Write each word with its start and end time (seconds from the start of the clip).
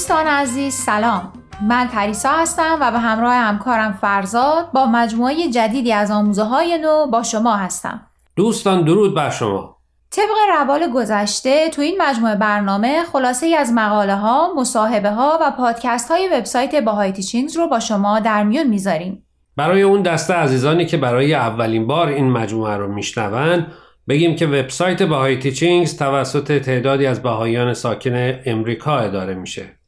دوستان 0.00 0.26
عزیز 0.26 0.74
سلام 0.74 1.32
من 1.68 1.86
پریسا 1.86 2.28
هستم 2.28 2.78
و 2.80 2.90
به 2.90 2.98
همراه 2.98 3.34
همکارم 3.34 3.98
فرزاد 4.00 4.72
با 4.72 4.86
مجموعه 4.86 5.50
جدیدی 5.50 5.92
از 5.92 6.10
آموزه 6.10 6.42
های 6.42 6.78
نو 6.78 7.06
با 7.06 7.22
شما 7.22 7.56
هستم 7.56 8.00
دوستان 8.36 8.84
درود 8.84 9.14
بر 9.14 9.30
شما 9.30 9.76
طبق 10.10 10.58
روال 10.58 10.90
گذشته 10.94 11.70
تو 11.70 11.82
این 11.82 11.96
مجموعه 12.02 12.34
برنامه 12.34 13.04
خلاصه 13.12 13.46
ای 13.46 13.54
از 13.54 13.72
مقاله 13.72 14.14
ها، 14.14 14.52
مصاحبه 14.56 15.10
ها 15.10 15.38
و 15.42 15.50
پادکست 15.50 16.10
های 16.10 16.28
وبسایت 16.32 16.74
باهای 16.74 17.12
تیچینگز 17.12 17.56
رو 17.56 17.68
با 17.68 17.80
شما 17.80 18.20
در 18.20 18.44
میون 18.44 18.66
می‌ذاریم. 18.66 19.26
برای 19.56 19.82
اون 19.82 20.02
دسته 20.02 20.34
عزیزانی 20.34 20.86
که 20.86 20.96
برای 20.96 21.34
اولین 21.34 21.86
بار 21.86 22.08
این 22.08 22.30
مجموعه 22.30 22.76
رو 22.76 22.92
میشنوند 22.92 23.66
بگیم 24.08 24.36
که 24.36 24.46
وبسایت 24.46 25.02
باهای 25.02 25.38
تیچینگز 25.38 25.98
توسط 25.98 26.58
تعدادی 26.58 27.06
از 27.06 27.22
بهاییان 27.22 27.74
ساکن 27.74 28.38
امریکا 28.46 28.98
اداره 28.98 29.34
میشه. 29.34 29.79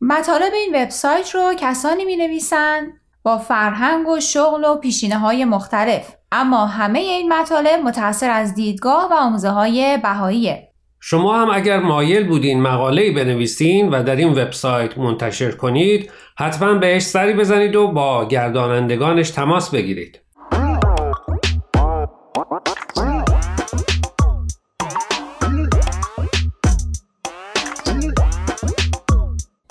مطالب 0.00 0.52
این 0.54 0.82
وبسایت 0.82 1.34
رو 1.34 1.54
کسانی 1.58 2.04
می 2.04 2.16
نویسن 2.16 2.92
با 3.22 3.38
فرهنگ 3.38 4.08
و 4.08 4.20
شغل 4.20 4.64
و 4.64 4.76
پیشینه 4.76 5.18
های 5.18 5.44
مختلف 5.44 6.14
اما 6.32 6.66
همه 6.66 6.98
این 6.98 7.32
مطالب 7.32 7.80
متأثر 7.84 8.30
از 8.30 8.54
دیدگاه 8.54 9.08
و 9.10 9.14
آموزه 9.14 9.48
های 9.48 9.98
بهاییه. 10.02 10.68
شما 11.00 11.40
هم 11.40 11.50
اگر 11.50 11.80
مایل 11.80 12.28
بودین 12.28 12.62
مقاله 12.62 13.12
بنویسین 13.12 13.88
و 13.88 14.02
در 14.02 14.16
این 14.16 14.32
وبسایت 14.32 14.98
منتشر 14.98 15.50
کنید 15.50 16.10
حتما 16.38 16.74
بهش 16.74 17.02
سری 17.02 17.32
بزنید 17.32 17.76
و 17.76 17.88
با 17.88 18.28
گردانندگانش 18.28 19.30
تماس 19.30 19.70
بگیرید. 19.70 20.25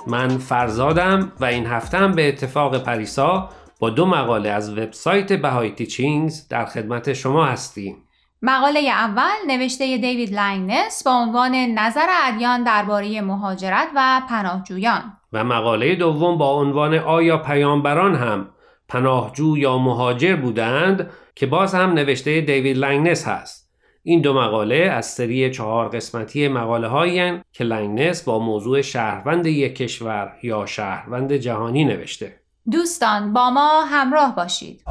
من 0.08 0.38
فرزادم 0.38 1.32
و 1.40 1.46
این 1.46 1.66
هفته 1.66 1.98
هم 1.98 2.12
به 2.12 2.28
اتفاق 2.28 2.84
پریسا 2.84 3.50
با 3.80 3.90
دو 3.90 4.06
مقاله 4.06 4.50
از 4.50 4.78
وبسایت 4.78 5.34
Bahai 5.34 5.72
Teachings 5.72 6.48
در 6.48 6.66
خدمت 6.66 7.14
شما 7.14 7.46
هستیم. 7.46 7.98
مقاله 8.42 8.80
اول 8.80 9.36
نوشته 9.48 9.98
دیوید 9.98 10.34
لنگنس 10.34 11.04
با 11.04 11.12
عنوان 11.12 11.56
نظر 11.56 12.08
ادیان 12.24 12.64
درباره 12.64 13.22
مهاجرت 13.22 13.88
و 13.96 14.22
پناهجویان 14.30 15.14
و 15.34 15.44
مقاله 15.44 15.96
دوم 15.96 16.38
با 16.38 16.50
عنوان 16.50 16.94
آیا 16.94 17.38
پیامبران 17.38 18.16
هم 18.16 18.50
پناهجو 18.88 19.58
یا 19.58 19.78
مهاجر 19.78 20.36
بودند 20.36 21.10
که 21.36 21.46
باز 21.46 21.76
هم 21.76 21.94
نوشته 21.94 22.42
دیوید 22.42 22.78
لنگنس 22.78 23.28
هست. 23.28 23.65
این 24.08 24.22
دو 24.22 24.34
مقاله 24.34 24.76
از 24.76 25.06
سری 25.06 25.52
چهار 25.52 25.90
قسمتی 25.90 26.48
مقاله 26.48 26.88
هایی 26.88 27.42
که 27.52 27.64
لنگنس 27.64 28.24
با 28.24 28.40
موضوع 28.40 28.82
شهروند 28.82 29.46
یک 29.46 29.76
کشور 29.76 30.32
یا 30.44 30.66
شهروند 30.66 31.34
جهانی 31.34 31.86
نوشته. 31.86 32.36
دوستان 32.72 33.34
با 33.34 33.50
ما 33.50 33.82
همراه 33.82 34.36
باشید. 34.36 34.82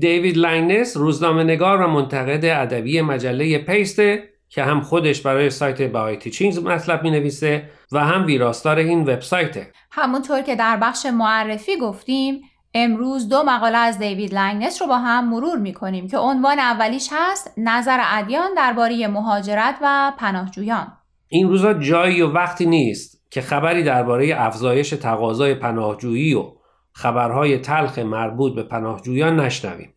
دیوید 0.00 0.36
لنگنس 0.36 0.96
روزنامه 0.96 1.44
نگار 1.44 1.82
و 1.82 1.86
منتقد 1.86 2.44
ادبی 2.44 3.00
مجله 3.00 3.58
پیسته 3.58 4.37
که 4.48 4.62
هم 4.62 4.80
خودش 4.80 5.20
برای 5.20 5.50
سایت 5.50 5.82
بهای 5.82 6.16
تیچینگز 6.16 6.58
مطلب 6.58 7.02
می 7.02 7.10
نویسه 7.10 7.70
و 7.92 8.04
هم 8.04 8.26
ویراستار 8.26 8.78
این 8.78 9.02
وبسایته. 9.02 9.72
همونطور 9.90 10.42
که 10.42 10.56
در 10.56 10.76
بخش 10.76 11.06
معرفی 11.06 11.76
گفتیم 11.76 12.40
امروز 12.74 13.28
دو 13.28 13.42
مقاله 13.42 13.78
از 13.78 13.98
دیوید 13.98 14.34
لنگنس 14.34 14.82
رو 14.82 14.88
با 14.88 14.98
هم 14.98 15.28
مرور 15.28 15.58
می 15.58 15.72
کنیم 15.72 16.08
که 16.08 16.18
عنوان 16.18 16.58
اولیش 16.58 17.08
هست 17.12 17.54
نظر 17.56 17.98
ادیان 18.02 18.54
درباره 18.56 19.08
مهاجرت 19.08 19.74
و 19.82 20.12
پناهجویان. 20.18 20.92
این 21.28 21.48
روزا 21.48 21.74
جایی 21.74 22.22
و 22.22 22.32
وقتی 22.32 22.66
نیست 22.66 23.24
که 23.30 23.40
خبری 23.40 23.82
درباره 23.82 24.34
افزایش 24.36 24.90
تقاضای 24.90 25.54
پناهجویی 25.54 26.34
و 26.34 26.52
خبرهای 26.92 27.58
تلخ 27.58 27.98
مربوط 27.98 28.54
به 28.54 28.62
پناهجویان 28.62 29.40
نشنویم. 29.40 29.94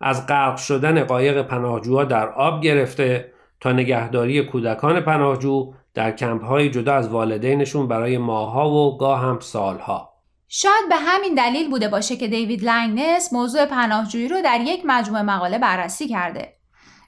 از 0.00 0.26
غرق 0.26 0.56
شدن 0.56 1.04
قایق 1.04 1.42
پناهجوها 1.42 2.04
در 2.04 2.28
آب 2.28 2.62
گرفته 2.62 3.33
تا 3.64 3.72
نگهداری 3.72 4.42
کودکان 4.42 5.00
پناهجو 5.00 5.72
در 5.94 6.10
کمپ 6.10 6.44
های 6.44 6.70
جدا 6.70 6.94
از 6.94 7.08
والدینشون 7.08 7.88
برای 7.88 8.18
ماها 8.18 8.70
و 8.70 8.98
گاه 8.98 9.20
هم 9.20 9.40
سالها. 9.40 10.12
شاید 10.48 10.88
به 10.88 10.96
همین 10.96 11.34
دلیل 11.34 11.70
بوده 11.70 11.88
باشه 11.88 12.16
که 12.16 12.28
دیوید 12.28 12.64
لنگنس 12.64 13.32
موضوع 13.32 13.66
پناهجویی 13.66 14.28
رو 14.28 14.42
در 14.42 14.60
یک 14.60 14.82
مجموعه 14.84 15.22
مقاله 15.22 15.58
بررسی 15.58 16.08
کرده 16.08 16.52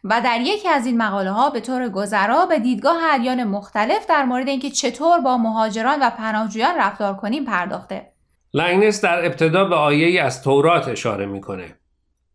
و 0.05 0.21
در 0.25 0.41
یکی 0.41 0.69
از 0.69 0.87
این 0.87 1.03
مقاله 1.03 1.31
ها 1.31 1.51
به 1.51 1.61
طور 1.61 1.89
گذرا 1.89 2.47
به 2.47 2.59
دیدگاه 2.59 2.99
ادیان 3.11 3.45
مختلف 3.45 4.07
در 4.07 4.25
مورد 4.25 4.49
اینکه 4.49 4.71
چطور 4.71 5.21
با 5.21 5.37
مهاجران 5.37 5.99
و 6.03 6.11
پناهجویان 6.11 6.79
رفتار 6.79 7.15
کنیم 7.15 7.45
پرداخته. 7.45 8.13
لنگنس 8.55 9.01
در 9.01 9.27
ابتدا 9.27 9.65
به 9.65 9.75
آیه 9.75 10.23
از 10.23 10.43
تورات 10.43 10.89
اشاره 10.89 11.27
می‌کنه 11.27 11.75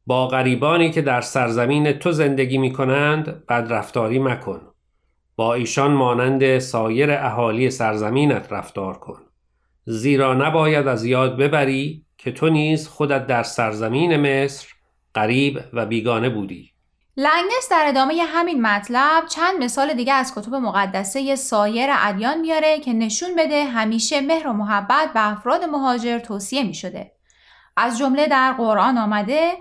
با 0.06 0.28
غریبانی 0.28 0.92
که 0.92 1.02
در 1.02 1.22
سرزمین 1.22 1.92
تو 1.92 2.12
زندگی 2.12 2.58
می 2.58 2.74
کنند 2.74 3.44
رفتاری 3.50 4.20
مکن. 4.20 4.62
با 5.36 5.54
ایشان 5.54 5.92
مانند 5.92 6.60
سایر 6.60 7.12
اهالی 7.12 7.72
سرزمینت 7.72 8.48
رفتار 8.52 9.00
کن. 9.00 9.20
زیرا 9.86 10.34
نباید 10.34 10.88
از 10.88 11.06
یاد 11.06 11.38
ببری 11.38 12.06
که 12.18 12.32
تو 12.32 12.50
نیز 12.50 12.88
خودت 12.88 13.28
در 13.28 13.44
سرزمین 13.44 14.18
مصر 14.18 14.68
غریب 15.16 15.60
و 15.74 15.86
بیگانه 15.86 16.30
بودی. 16.30 16.72
لنگنس 17.18 17.68
در 17.72 17.86
ادامه 17.88 18.14
همین 18.28 18.62
مطلب 18.62 19.26
چند 19.26 19.64
مثال 19.64 19.94
دیگه 19.94 20.14
از 20.14 20.36
کتب 20.36 20.56
مقدسه 20.56 21.36
سایر 21.36 21.90
ادیان 21.92 22.42
میاره 22.42 22.80
که 22.80 22.94
نشون 22.94 23.30
بده 23.38 23.66
همیشه 23.66 24.22
مهر 24.22 24.48
و 24.48 24.54
محبت 24.54 25.14
به 25.14 25.32
افراد 25.32 25.64
مهاجر 25.64 26.20
توصیه 26.20 26.64
می 26.64 26.74
شده. 26.74 27.12
از 27.78 27.98
جمله 28.00 28.28
در 28.28 28.54
قرآن 28.54 28.98
آمده 28.98 29.52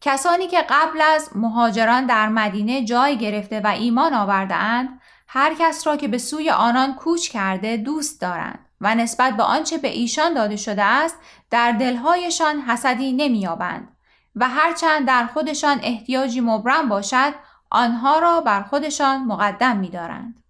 کسانی 0.00 0.46
که 0.46 0.64
قبل 0.68 1.00
از 1.14 1.30
مهاجران 1.34 2.06
در 2.06 2.28
مدینه 2.28 2.84
جای 2.84 3.18
گرفته 3.18 3.60
و 3.60 3.66
ایمان 3.66 4.14
آورده 4.14 4.54
اند 4.54 5.00
هر 5.28 5.54
کس 5.58 5.86
را 5.86 5.96
که 5.96 6.08
به 6.08 6.18
سوی 6.18 6.50
آنان 6.50 6.94
کوچ 6.94 7.28
کرده 7.28 7.76
دوست 7.76 8.20
دارند 8.20 8.58
و 8.80 8.94
نسبت 8.94 9.36
به 9.36 9.42
آنچه 9.42 9.78
به 9.78 9.88
ایشان 9.88 10.34
داده 10.34 10.56
شده 10.56 10.82
است 10.82 11.18
در 11.50 11.72
دلهایشان 11.72 12.60
حسدی 12.60 13.12
نمییابند 13.12 13.88
و 14.36 14.48
هرچند 14.48 15.06
در 15.06 15.26
خودشان 15.26 15.80
احتیاجی 15.82 16.40
مبرم 16.40 16.88
باشد 16.88 17.32
آنها 17.70 18.18
را 18.18 18.40
بر 18.40 18.62
خودشان 18.62 19.24
مقدم 19.24 19.76
می‌دارند. 19.76 20.40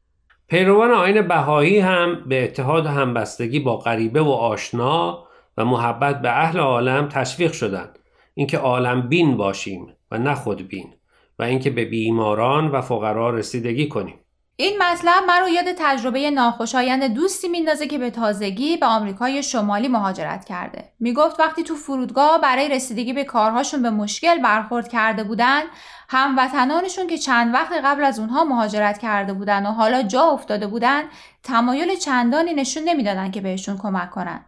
پیروان 0.49 0.91
آین 0.91 1.29
بهایی 1.29 1.79
هم 1.79 2.25
به 2.27 2.45
اتحاد 2.45 2.87
و 2.87 2.89
همبستگی 2.89 3.61
با 3.61 3.77
غریبه 3.77 4.21
و 4.21 4.31
آشنا 4.31 5.25
و 5.57 5.65
محبت 5.65 6.23
به 6.23 6.29
اهل 6.31 6.59
عالم 6.59 7.09
تشویق 7.09 7.53
شدند 7.53 8.00
اینکه 8.41 8.59
عالم 8.59 9.09
بین 9.09 9.37
باشیم 9.37 9.97
و 10.11 10.19
نه 10.19 10.35
خود 10.35 10.69
بین 10.69 10.95
و 11.39 11.43
اینکه 11.43 11.71
به 11.71 11.85
بیماران 11.85 12.71
و 12.71 12.81
فقرا 12.81 13.31
رسیدگی 13.31 13.89
کنیم 13.89 14.15
این 14.57 14.79
مطلب 14.83 15.25
من 15.29 15.41
رو 15.41 15.49
یاد 15.49 15.65
تجربه 15.79 16.31
ناخوشایند 16.31 17.15
دوستی 17.15 17.49
میندازه 17.49 17.87
که 17.87 17.99
به 17.99 18.11
تازگی 18.11 18.77
به 18.77 18.87
آمریکای 18.87 19.43
شمالی 19.43 19.89
مهاجرت 19.89 20.45
کرده. 20.45 20.85
می‌گفت 21.01 21.41
وقتی 21.41 21.63
تو 21.63 21.75
فرودگاه 21.75 22.41
برای 22.41 22.69
رسیدگی 22.69 23.13
به 23.13 23.25
کارهاشون 23.25 23.83
به 23.83 23.91
مشکل 23.91 24.43
برخورد 24.43 24.89
کرده 24.89 25.25
بودن، 25.25 25.63
هموطنانشون 26.09 27.07
که 27.07 27.19
چند 27.19 27.55
وقت 27.55 27.73
قبل 27.85 28.05
از 28.05 28.19
اونها 28.19 28.45
مهاجرت 28.45 28.99
کرده 28.99 29.33
بودن 29.33 29.67
و 29.67 29.71
حالا 29.71 30.03
جا 30.03 30.23
افتاده 30.23 30.67
بودن، 30.67 31.03
تمایل 31.43 31.97
چندانی 31.97 32.55
نشون 32.55 32.83
نمی‌دادن 32.85 33.31
که 33.31 33.41
بهشون 33.41 33.79
کمک 33.79 34.11
کنن. 34.11 34.45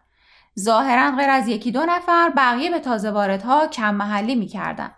ظاهرا 0.61 1.17
غیر 1.17 1.31
از 1.31 1.49
یکی 1.49 1.73
دو 1.73 1.81
نفر 1.81 2.31
بقیه 2.37 2.71
به 2.71 2.79
تازه 2.79 3.11
واردها 3.11 3.67
کم 3.67 3.95
محلی 3.95 4.35
می‌کردن. 4.35 4.91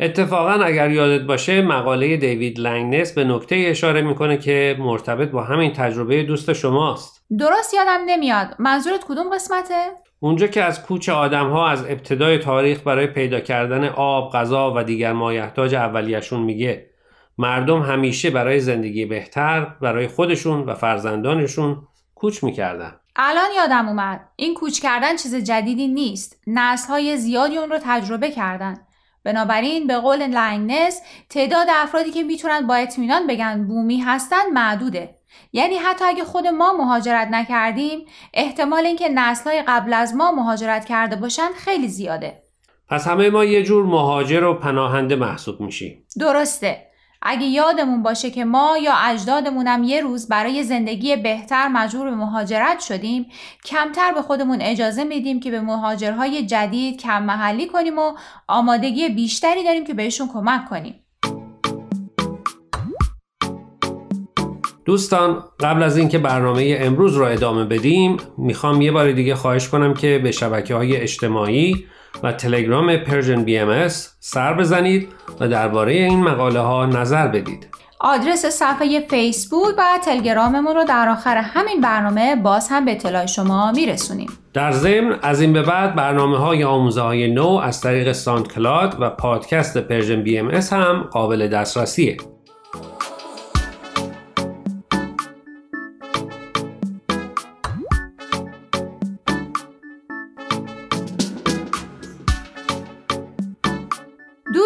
اتفاقا 0.00 0.64
اگر 0.64 0.90
یادت 0.90 1.26
باشه 1.26 1.62
مقاله 1.62 2.16
دیوید 2.16 2.58
لنگنس 2.58 3.12
به 3.12 3.24
نکته 3.24 3.64
اشاره 3.68 4.02
می‌کنه 4.02 4.36
که 4.36 4.76
مرتبط 4.78 5.30
با 5.30 5.42
همین 5.42 5.72
تجربه 5.72 6.22
دوست 6.22 6.52
شماست. 6.52 7.24
درست 7.38 7.74
یادم 7.74 8.00
نمیاد. 8.06 8.54
منظورت 8.58 9.04
کدوم 9.04 9.34
قسمته؟ 9.34 9.74
اونجا 10.20 10.46
که 10.46 10.64
از 10.64 10.82
کوچ 10.82 11.08
آدم 11.08 11.50
ها 11.50 11.68
از 11.68 11.84
ابتدای 11.84 12.38
تاریخ 12.38 12.80
برای 12.80 13.06
پیدا 13.06 13.40
کردن 13.40 13.84
آب، 13.84 14.32
غذا 14.32 14.74
و 14.76 14.82
دیگر 14.82 15.12
مایحتاج 15.12 15.74
اولیشون 15.74 16.40
میگه 16.40 16.90
مردم 17.38 17.82
همیشه 17.82 18.30
برای 18.30 18.60
زندگی 18.60 19.06
بهتر 19.06 19.64
برای 19.80 20.08
خودشون 20.08 20.60
و 20.60 20.74
فرزندانشون 20.74 21.82
کوچ 22.14 22.44
می‌کردن. 22.44 22.99
الان 23.16 23.50
یادم 23.56 23.88
اومد. 23.88 24.20
این 24.36 24.54
کوچ 24.54 24.80
کردن 24.80 25.16
چیز 25.16 25.34
جدیدی 25.34 25.88
نیست. 25.88 26.42
نسل 26.46 26.88
های 26.88 27.16
زیادی 27.16 27.58
اون 27.58 27.70
رو 27.70 27.78
تجربه 27.82 28.30
کردن. 28.30 28.80
بنابراین 29.24 29.86
به 29.86 29.96
قول 29.96 30.26
لنگنس 30.26 31.00
تعداد 31.28 31.66
افرادی 31.70 32.10
که 32.10 32.22
می‌تونن 32.22 32.66
با 32.66 32.74
اطمینان 32.74 33.26
بگن 33.26 33.66
بومی 33.68 34.00
هستن 34.00 34.50
معدوده. 34.52 35.16
یعنی 35.52 35.76
حتی 35.76 36.04
اگه 36.04 36.24
خود 36.24 36.46
ما 36.46 36.72
مهاجرت 36.72 37.28
نکردیم 37.30 38.06
احتمال 38.34 38.86
اینکه 38.86 39.14
های 39.46 39.62
قبل 39.68 39.92
از 39.92 40.14
ما 40.14 40.32
مهاجرت 40.32 40.84
کرده 40.84 41.16
باشن 41.16 41.48
خیلی 41.56 41.88
زیاده. 41.88 42.42
پس 42.88 43.08
همه 43.08 43.30
ما 43.30 43.44
یه 43.44 43.62
جور 43.62 43.86
مهاجر 43.86 44.44
و 44.44 44.54
پناهنده 44.54 45.16
محسوب 45.16 45.60
میشیم. 45.60 46.06
درسته. 46.18 46.89
اگه 47.22 47.46
یادمون 47.46 48.02
باشه 48.02 48.30
که 48.30 48.44
ما 48.44 48.76
یا 48.82 48.92
اجدادمونم 48.94 49.84
یه 49.84 50.00
روز 50.00 50.28
برای 50.28 50.62
زندگی 50.62 51.16
بهتر 51.16 51.68
مجبور 51.68 52.10
به 52.10 52.16
مهاجرت 52.16 52.80
شدیم 52.80 53.26
کمتر 53.64 54.12
به 54.12 54.22
خودمون 54.22 54.58
اجازه 54.60 55.04
میدیم 55.04 55.40
که 55.40 55.50
به 55.50 55.60
مهاجرهای 55.60 56.46
جدید 56.46 57.00
کم 57.00 57.22
محلی 57.22 57.66
کنیم 57.66 57.98
و 57.98 58.12
آمادگی 58.48 59.08
بیشتری 59.08 59.64
داریم 59.64 59.84
که 59.84 59.94
بهشون 59.94 60.28
کمک 60.28 60.68
کنیم. 60.68 60.94
دوستان 64.84 65.44
قبل 65.60 65.82
از 65.82 65.96
اینکه 65.96 66.18
برنامه 66.18 66.76
امروز 66.80 67.16
را 67.16 67.28
ادامه 67.28 67.64
بدیم 67.64 68.16
می‌خوام 68.38 68.82
یه 68.82 68.92
بار 68.92 69.12
دیگه 69.12 69.34
خواهش 69.34 69.68
کنم 69.68 69.94
که 69.94 70.20
به 70.22 70.32
شبکه 70.32 70.74
های 70.74 70.96
اجتماعی 70.96 71.86
و 72.22 72.32
تلگرام 72.32 72.96
Persian 72.96 73.44
BMS 73.44 73.88
سر 74.20 74.54
بزنید 74.54 75.08
و 75.40 75.48
درباره 75.48 75.92
این 75.92 76.22
مقاله 76.22 76.60
ها 76.60 76.86
نظر 76.86 77.28
بدید. 77.28 77.66
آدرس 78.00 78.46
صفحه 78.46 79.00
فیسبوک 79.10 79.74
و 79.78 79.82
تلگراممون 80.04 80.74
رو 80.76 80.84
در 80.84 81.08
آخر 81.08 81.36
همین 81.36 81.80
برنامه 81.80 82.36
باز 82.36 82.68
هم 82.68 82.84
به 82.84 82.92
اطلاع 82.92 83.26
شما 83.26 83.72
میرسونیم. 83.72 84.28
در 84.54 84.72
ضمن 84.72 85.18
از 85.22 85.40
این 85.40 85.52
به 85.52 85.62
بعد 85.62 85.94
برنامه 85.94 86.38
های 86.38 86.64
آموزه 86.64 87.00
های 87.00 87.28
نو 87.28 87.48
از 87.48 87.80
طریق 87.80 88.12
SoundCloud 88.12 88.96
و 89.00 89.10
پادکست 89.10 89.78
Persian 89.78 90.22
BMS 90.22 90.50
هم 90.50 91.02
قابل 91.02 91.48
دسترسیه. 91.48 92.16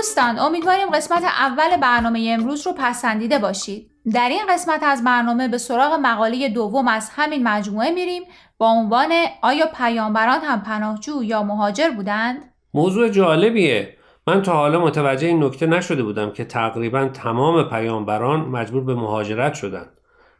دوستان 0.04 0.38
امیدواریم 0.38 0.90
قسمت 0.90 1.24
اول 1.24 1.76
برنامه 1.76 2.36
امروز 2.38 2.66
رو 2.66 2.72
پسندیده 2.78 3.38
باشید. 3.38 3.90
در 4.14 4.28
این 4.28 4.42
قسمت 4.50 4.82
از 4.82 5.04
برنامه 5.04 5.48
به 5.48 5.58
سراغ 5.58 5.98
مقاله 6.02 6.48
دوم 6.48 6.88
از 6.88 7.10
همین 7.14 7.48
مجموعه 7.48 7.90
میریم 7.90 8.22
با 8.58 8.66
عنوان 8.66 9.12
آیا 9.42 9.66
پیامبران 9.66 10.40
هم 10.40 10.62
پناهجو 10.62 11.22
یا 11.22 11.42
مهاجر 11.42 11.90
بودند؟ 11.90 12.36
موضوع 12.74 13.08
جالبیه. 13.08 13.96
من 14.26 14.42
تا 14.42 14.52
حالا 14.52 14.84
متوجه 14.84 15.26
این 15.26 15.44
نکته 15.44 15.66
نشده 15.66 16.02
بودم 16.02 16.30
که 16.30 16.44
تقریبا 16.44 17.08
تمام 17.08 17.68
پیامبران 17.68 18.40
مجبور 18.40 18.84
به 18.84 18.94
مهاجرت 18.94 19.54
شدند. 19.54 19.90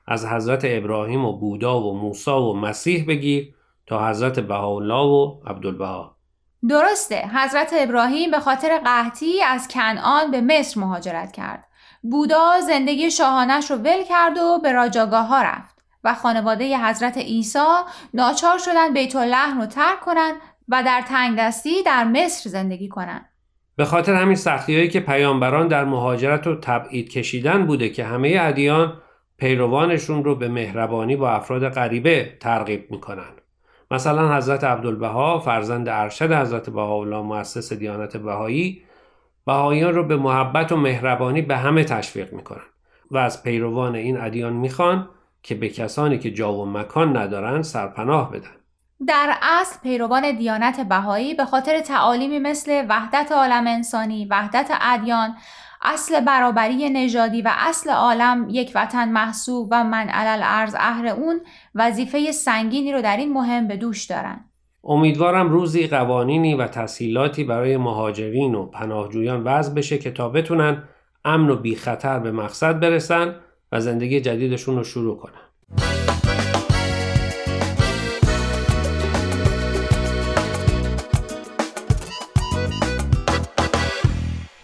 از 0.06 0.26
حضرت 0.26 0.62
ابراهیم 0.64 1.24
و 1.24 1.32
بودا 1.38 1.80
و 1.80 1.98
موسی 1.98 2.30
و 2.30 2.52
مسیح 2.52 3.06
بگیر 3.08 3.54
تا 3.86 4.08
حضرت 4.08 4.40
بهاءالله 4.40 5.04
و 5.06 5.40
عبدالبها. 5.46 6.13
درسته 6.68 7.28
حضرت 7.34 7.74
ابراهیم 7.78 8.30
به 8.30 8.40
خاطر 8.40 8.78
قحطی 8.78 9.42
از 9.42 9.68
کنعان 9.68 10.30
به 10.30 10.40
مصر 10.40 10.80
مهاجرت 10.80 11.32
کرد 11.32 11.66
بودا 12.02 12.60
زندگی 12.60 13.10
شاهانش 13.10 13.70
رو 13.70 13.76
ول 13.76 14.04
کرد 14.08 14.38
و 14.38 14.58
به 14.62 14.72
راجاگاه 14.72 15.26
ها 15.26 15.42
رفت 15.42 15.74
و 16.04 16.14
خانواده 16.14 16.78
حضرت 16.78 17.18
عیسی 17.18 17.58
ناچار 18.14 18.58
شدن 18.58 18.92
بیت 18.92 19.16
الله 19.16 19.54
رو 19.54 19.66
ترک 19.66 20.00
کنند 20.00 20.34
و 20.68 20.82
در 20.82 21.02
تنگ 21.08 21.38
دستی 21.38 21.82
در 21.82 22.04
مصر 22.04 22.50
زندگی 22.50 22.88
کنند. 22.88 23.28
به 23.76 23.84
خاطر 23.84 24.14
همین 24.14 24.36
سختیهایی 24.36 24.88
که 24.88 25.00
پیامبران 25.00 25.68
در 25.68 25.84
مهاجرت 25.84 26.46
و 26.46 26.60
تبعید 26.60 27.08
کشیدن 27.08 27.66
بوده 27.66 27.88
که 27.88 28.04
همه 28.04 28.36
ادیان 28.40 29.02
پیروانشون 29.38 30.24
رو 30.24 30.34
به 30.34 30.48
مهربانی 30.48 31.16
با 31.16 31.30
افراد 31.30 31.68
غریبه 31.68 32.38
ترغیب 32.40 32.90
می‌کنن. 32.90 33.43
مثلا 33.90 34.36
حضرت 34.36 34.64
عبدالبها 34.64 35.38
فرزند 35.38 35.88
ارشد 35.88 36.32
حضرت 36.32 36.70
بهاءالله 36.70 37.22
مؤسس 37.22 37.72
دیانت 37.72 38.16
بهایی 38.16 38.82
بهاییان 39.46 39.94
رو 39.94 40.04
به 40.04 40.16
محبت 40.16 40.72
و 40.72 40.76
مهربانی 40.76 41.42
به 41.42 41.56
همه 41.56 41.84
تشویق 41.84 42.32
می‌کنن 42.32 42.64
و 43.10 43.18
از 43.18 43.42
پیروان 43.42 43.94
این 43.94 44.20
ادیان 44.20 44.52
می‌خوان 44.52 45.08
که 45.42 45.54
به 45.54 45.68
کسانی 45.68 46.18
که 46.18 46.30
جا 46.30 46.52
و 46.52 46.66
مکان 46.66 47.16
ندارن 47.16 47.62
سرپناه 47.62 48.30
بدن. 48.30 48.50
در 49.06 49.34
اصل 49.42 49.80
پیروان 49.82 50.36
دیانت 50.36 50.80
بهایی 50.80 51.34
به 51.34 51.44
خاطر 51.44 51.80
تعالیمی 51.80 52.38
مثل 52.38 52.86
وحدت 52.88 53.32
عالم 53.32 53.66
انسانی، 53.66 54.26
وحدت 54.30 54.70
ادیان، 54.80 55.34
اصل 55.84 56.20
برابری 56.20 56.90
نژادی 56.90 57.42
و 57.42 57.50
اصل 57.56 57.90
عالم 57.90 58.46
یک 58.50 58.72
وطن 58.74 59.08
محسوب 59.08 59.68
و 59.70 59.84
من 59.84 60.08
علل 60.08 60.40
ارز 60.44 60.74
اهر 60.78 61.06
اون 61.06 61.40
وظیفه 61.74 62.32
سنگینی 62.32 62.92
رو 62.92 63.02
در 63.02 63.16
این 63.16 63.32
مهم 63.32 63.68
به 63.68 63.76
دوش 63.76 64.04
دارن. 64.04 64.44
امیدوارم 64.84 65.48
روزی 65.48 65.86
قوانینی 65.86 66.54
و 66.54 66.66
تسهیلاتی 66.66 67.44
برای 67.44 67.76
مهاجرین 67.76 68.54
و 68.54 68.66
پناهجویان 68.66 69.42
وضع 69.44 69.74
بشه 69.74 69.98
که 69.98 70.10
تا 70.10 70.28
بتونن 70.28 70.82
امن 71.24 71.50
و 71.50 71.56
بی 71.56 71.76
خطر 71.76 72.18
به 72.18 72.32
مقصد 72.32 72.80
برسن 72.80 73.34
و 73.72 73.80
زندگی 73.80 74.20
جدیدشون 74.20 74.76
رو 74.76 74.84
شروع 74.84 75.16
کنن. 75.16 76.03